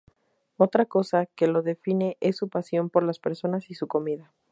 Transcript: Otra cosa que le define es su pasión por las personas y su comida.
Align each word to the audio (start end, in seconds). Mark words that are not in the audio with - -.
Otra 0.57 0.87
cosa 0.87 1.27
que 1.27 1.45
le 1.47 1.61
define 1.61 2.17
es 2.21 2.35
su 2.37 2.49
pasión 2.49 2.89
por 2.89 3.03
las 3.03 3.19
personas 3.19 3.69
y 3.69 3.75
su 3.75 3.85
comida. 3.85 4.33